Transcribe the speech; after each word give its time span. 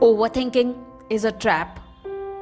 Overthinking 0.00 0.76
is 1.10 1.24
a 1.24 1.32
trap. 1.32 1.80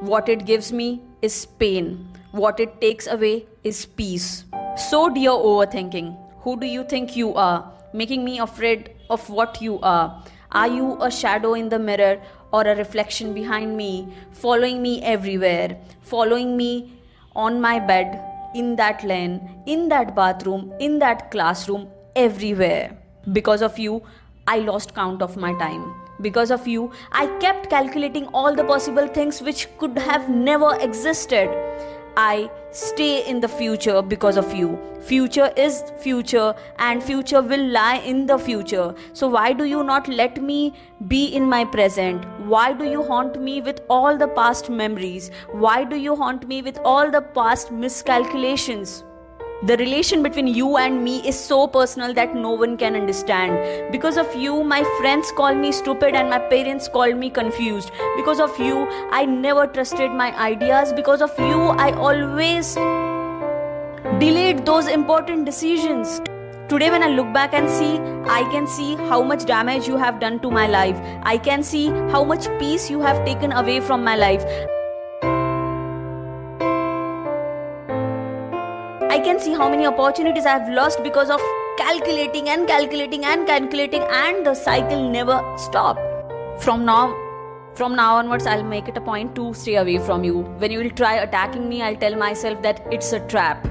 What 0.01 0.29
it 0.29 0.45
gives 0.45 0.71
me 0.71 1.01
is 1.23 1.47
pain. 1.47 2.07
What 2.31 2.59
it 2.59 2.79
takes 2.79 3.07
away 3.07 3.47
is 3.63 3.83
peace. 3.83 4.45
So, 4.75 5.09
dear 5.09 5.31
overthinking, 5.31 6.15
who 6.41 6.59
do 6.59 6.67
you 6.67 6.83
think 6.83 7.15
you 7.15 7.33
are? 7.33 7.73
Making 7.93 8.23
me 8.23 8.37
afraid 8.37 8.91
of 9.09 9.27
what 9.31 9.59
you 9.59 9.79
are. 9.79 10.23
Are 10.51 10.67
you 10.67 11.01
a 11.01 11.09
shadow 11.09 11.55
in 11.55 11.69
the 11.69 11.79
mirror 11.79 12.21
or 12.53 12.61
a 12.61 12.75
reflection 12.75 13.33
behind 13.33 13.75
me, 13.75 14.07
following 14.33 14.83
me 14.83 15.01
everywhere, 15.01 15.79
following 16.01 16.55
me 16.55 16.93
on 17.35 17.59
my 17.59 17.79
bed, 17.79 18.23
in 18.53 18.75
that 18.75 19.03
lane, 19.03 19.63
in 19.65 19.89
that 19.89 20.15
bathroom, 20.15 20.73
in 20.79 20.99
that 20.99 21.31
classroom, 21.31 21.89
everywhere? 22.15 22.95
Because 23.31 23.63
of 23.63 23.79
you, 23.79 24.03
I 24.45 24.59
lost 24.59 24.93
count 24.93 25.23
of 25.23 25.37
my 25.37 25.53
time. 25.57 26.06
Because 26.21 26.51
of 26.51 26.67
you, 26.67 26.91
I 27.11 27.27
kept 27.39 27.69
calculating 27.69 28.27
all 28.27 28.55
the 28.55 28.63
possible 28.63 29.07
things 29.07 29.41
which 29.41 29.67
could 29.77 29.97
have 29.97 30.29
never 30.29 30.75
existed. 30.79 31.49
I 32.19 32.49
stay 32.71 33.27
in 33.29 33.41
the 33.41 33.47
future 33.47 34.01
because 34.01 34.37
of 34.37 34.51
you. 34.55 34.79
Future 35.01 35.51
is 35.55 35.83
future 35.99 36.55
and 36.79 37.03
future 37.03 37.43
will 37.43 37.63
lie 37.67 37.97
in 37.97 38.25
the 38.25 38.39
future. 38.39 38.95
So 39.13 39.27
why 39.27 39.53
do 39.53 39.65
you 39.65 39.83
not 39.83 40.07
let 40.07 40.41
me 40.41 40.73
be 41.07 41.27
in 41.27 41.43
my 41.43 41.63
present? 41.63 42.25
Why 42.39 42.73
do 42.73 42.85
you 42.85 43.03
haunt 43.03 43.39
me 43.39 43.61
with 43.61 43.81
all 43.87 44.17
the 44.17 44.27
past 44.27 44.71
memories? 44.71 45.29
Why 45.51 45.83
do 45.83 45.95
you 45.95 46.15
haunt 46.15 46.47
me 46.47 46.63
with 46.63 46.79
all 46.83 47.11
the 47.11 47.21
past 47.21 47.71
miscalculations? 47.71 49.03
The 49.63 49.75
relation 49.77 50.21
between 50.21 50.45
you 50.45 50.77
and 50.77 51.03
me 51.03 51.27
is 51.27 51.37
so 51.37 51.65
personal 51.65 52.13
that 52.13 52.35
no 52.35 52.51
one 52.51 52.77
can 52.77 52.95
understand. 52.95 53.91
Because 53.91 54.15
of 54.15 54.35
you, 54.35 54.63
my 54.63 54.83
friends 54.99 55.31
call 55.31 55.55
me 55.55 55.71
stupid 55.71 56.13
and 56.13 56.29
my 56.29 56.37
parents 56.37 56.87
call 56.87 57.11
me 57.15 57.31
confused. 57.31 57.89
Because 58.15 58.39
of 58.39 58.55
you, 58.59 58.85
I 59.11 59.25
never 59.25 59.65
trusted 59.65 60.11
my 60.11 60.31
ideas. 60.37 60.93
Because 60.93 61.23
of 61.23 61.31
you, 61.39 61.59
I 61.85 61.91
always 61.93 62.75
delayed 64.19 64.63
those 64.63 64.87
important 64.87 65.45
decisions. 65.45 66.21
Today, 66.69 66.91
when 66.91 67.01
I 67.01 67.07
look 67.07 67.33
back 67.33 67.55
and 67.55 67.67
see, 67.67 67.97
I 68.29 68.47
can 68.51 68.67
see 68.67 68.95
how 69.09 69.23
much 69.23 69.45
damage 69.45 69.87
you 69.87 69.97
have 69.97 70.19
done 70.19 70.39
to 70.41 70.51
my 70.51 70.67
life. 70.67 71.01
I 71.23 71.39
can 71.39 71.63
see 71.63 71.87
how 72.11 72.23
much 72.23 72.47
peace 72.59 72.91
you 72.91 73.01
have 73.01 73.25
taken 73.25 73.51
away 73.51 73.79
from 73.79 74.03
my 74.03 74.15
life. 74.15 74.45
Can 79.27 79.39
see 79.41 79.53
how 79.53 79.69
many 79.69 79.85
opportunities 79.85 80.45
I 80.45 80.51
have 80.57 80.69
lost 80.69 81.03
because 81.03 81.29
of 81.29 81.41
calculating 81.77 82.47
and 82.49 82.67
calculating 82.67 83.25
and 83.25 83.45
calculating, 83.45 84.03
and 84.03 84.45
the 84.45 84.53
cycle 84.53 85.09
never 85.11 85.41
stopped. 85.57 85.99
From 86.63 86.85
now, 86.85 87.15
from 87.75 87.95
now 87.95 88.15
onwards, 88.15 88.47
I'll 88.47 88.63
make 88.63 88.87
it 88.87 88.95
a 88.95 89.01
point 89.01 89.35
to 89.35 89.53
stay 89.53 89.75
away 89.75 89.97
from 89.97 90.23
you. 90.23 90.37
When 90.63 90.71
you 90.71 90.79
will 90.79 90.95
try 91.01 91.15
attacking 91.25 91.67
me, 91.67 91.81
I'll 91.81 91.97
tell 91.97 92.15
myself 92.15 92.61
that 92.61 92.81
it's 92.89 93.11
a 93.11 93.19
trap. 93.27 93.67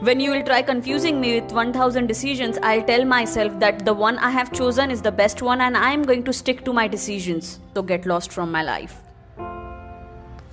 When 0.00 0.20
you 0.20 0.32
will 0.32 0.42
try 0.42 0.60
confusing 0.62 1.20
me 1.20 1.40
with 1.40 1.52
1000 1.52 2.06
decisions, 2.08 2.58
I'll 2.62 2.82
tell 2.82 3.04
myself 3.04 3.58
that 3.60 3.84
the 3.84 3.94
one 3.94 4.18
I 4.18 4.30
have 4.30 4.52
chosen 4.52 4.90
is 4.90 5.00
the 5.00 5.12
best 5.12 5.42
one 5.42 5.60
and 5.60 5.76
I 5.76 5.92
am 5.92 6.02
going 6.02 6.24
to 6.24 6.32
stick 6.32 6.64
to 6.64 6.72
my 6.72 6.88
decisions. 6.88 7.60
So 7.74 7.82
get 7.82 8.04
lost 8.04 8.32
from 8.32 8.50
my 8.50 8.62
life. 8.62 8.96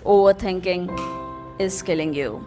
Overthinking 0.06 0.90
is 1.60 1.82
killing 1.82 2.14
you. 2.14 2.46